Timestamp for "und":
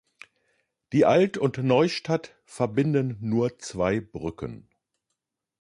1.37-1.59